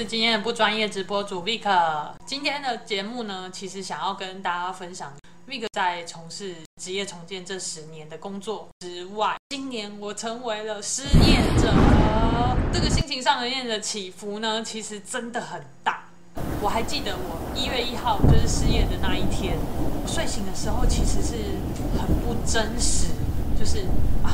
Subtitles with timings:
[0.00, 1.60] 是今天的不专业直播主 Vic。
[2.24, 5.12] 今天的节目呢，其实想要跟大家分享
[5.46, 11.70] Vic 在从事职业重建这十年的工作之外，今年我成为了失业者，
[12.72, 16.04] 这个心情上面的起伏呢，其实真的很大。
[16.62, 21.34] 我还记得我一月一号就是失业的那一天，我睡醒的时候其实是
[21.98, 23.08] 很不真实，
[23.58, 23.80] 就是
[24.24, 24.32] 啊，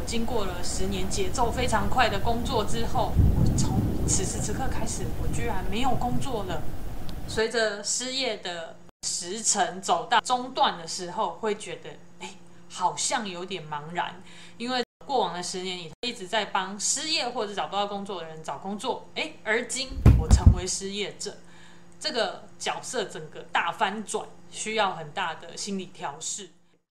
[0.00, 6.62] 我经过了十年节奏非常快的工作之后，我从此时此刻开始，我居然没有工作了。
[7.28, 12.34] 随着失业的时程走到中段的时候，会觉得哎，
[12.68, 14.22] 好像有点茫然，
[14.58, 19.88] 因为过往的十年里一直在帮失业或者找不到工作的人找工作，哎，而今
[20.18, 21.38] 我成为失业者，
[21.98, 26.50] 这个角色整个大翻转，需要很大的心理调试。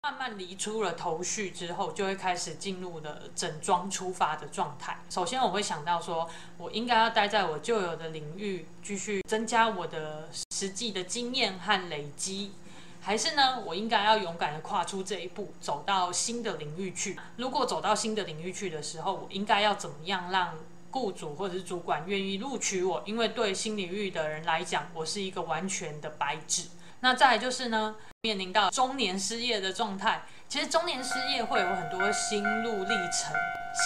[0.00, 4.96] 慢慢离出了头绪之后，就会开始进入了整装出发的状态。
[5.10, 12.52] 首先，我会想到说，我应该要待在我旧有的领域，继续增加我的实际的经验和累积，
[13.00, 17.18] 还是呢，我应该要勇敢的跨出这一步，走到新的领域去。
[17.36, 20.54] 如果走到新的领域去的时候，我应该要怎么样让
[20.92, 23.02] 雇主或者是主管愿意录取我？
[23.04, 26.68] 因为对新领域的人来讲，我是一个完全的白纸。
[27.00, 30.22] 那再来就是呢，面临到中年失业的状态。
[30.48, 33.32] 其实中年失业会有很多心路历程。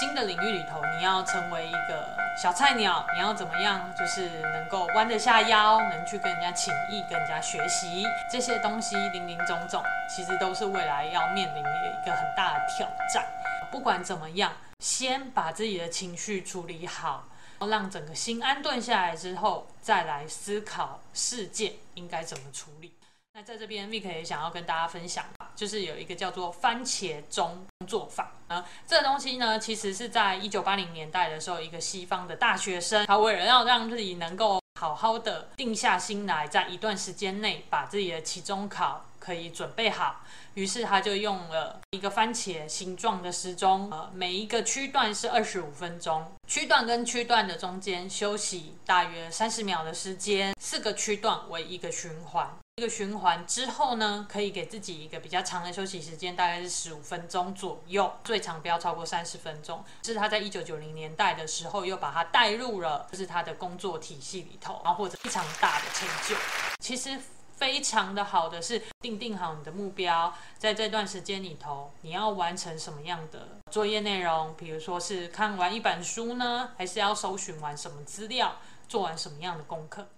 [0.00, 13.26] 新的领域里头，你要成为一个小菜鸟，你要怎么样，就是能够弯得下腰，能去跟人家请益，跟人家学习这些东西，林林总总，其实都是未来要面临的一个很大的挑战。
[13.70, 17.24] 不管怎么样，先把自己的情绪处理好。
[17.68, 22.92] 让整个心安顿下来之后，再来思考事件应该怎么处理。
[23.34, 25.24] 那在这边，Vic 也想要跟大家分享，
[25.56, 28.62] 就是有一个叫做番茄钟做法啊。
[28.86, 40.20] 这个东西呢，其实是在一九八零年代的时候，一个西方的大学生，他为了要让自己能够好好的定下心来，在一段时间内把自己的期中考可以准备好。
[40.52, 59.84] 于是他就用了一个番茄形状的时钟，呃，每一个区段是二十五分钟，区段跟区段的中间休息大约三十秒的时间，四个区段为一个循环，一个循环之后呢，可以给自己一个比较长的休息时间，大概是十五分钟左右，最长不要超过三十分钟。
[60.00, 66.34] 这是他在一九九零年代的时候又把它带入了，就是他的工作体系里头，然后或者非常大的成就，
[66.80, 67.20] 其实。
[67.54, 74.52] 非常的好的是定定好你的目标，在这段时间里头，你要完成什么样的作业内容？
[74.58, 78.56] 比如说是看完一本书呢，还是要搜寻完什么资料，
[78.88, 80.08] 做完什么样的功课？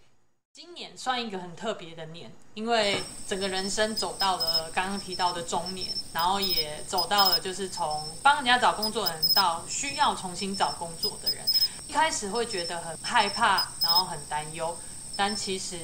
[0.54, 11.44] 今年算一个很特别的年，因为整个人生走到了刚刚提到的中年，然后也走到了就是从帮人家找工作的人到需要重新找工作的人，
[11.88, 14.76] 一开始会觉得很害怕，然后很担忧，
[15.16, 15.76] 但其实。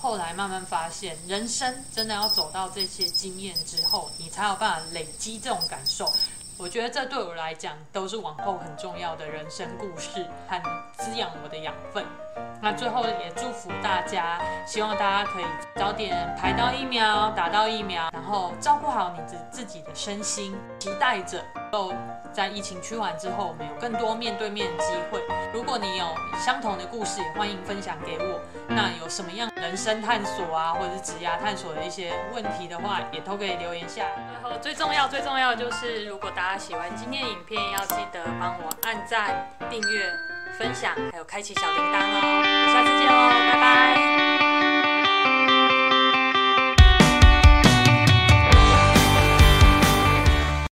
[0.00, 6.12] 后来慢慢发现，人生真的要走到这些经验之后，你才有办法累积这种感受。
[6.56, 10.62] 我觉得这对我来讲，都是往后很重要的人生故事和
[10.96, 12.04] 滋养我的养分。
[12.60, 15.44] 那最后也祝福大家，希望大家可以
[15.76, 21.94] 早点排到疫苗，打到疫苗，然后照顾好你自自己的身心，期待着够
[22.32, 25.20] 在疫情趋缓之后，我们有更多面对面的机会。
[25.52, 26.06] 如果你有
[26.38, 28.40] 相同的故事，也欢迎分享给我。
[28.68, 34.04] 那有什么样人生探索啊，或者是职业探索的一些问题的话，也都可以留言下。
[34.42, 40.12] 最后最重要最重要就是，如果大家喜欢今天的影片，要记得帮我按赞、订阅。
[40.58, 42.42] 分享，还有开启小铃铛哦！
[42.42, 44.07] 我下次见喽，拜拜。